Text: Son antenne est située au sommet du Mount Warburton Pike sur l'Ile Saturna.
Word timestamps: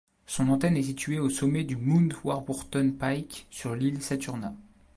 Son 0.25 0.49
antenne 0.49 0.77
est 0.77 0.81
située 0.81 1.19
au 1.19 1.29
sommet 1.29 1.63
du 1.63 1.75
Mount 1.75 2.11
Warburton 2.23 2.91
Pike 2.97 3.45
sur 3.51 3.75
l'Ile 3.75 4.01
Saturna. 4.01 4.51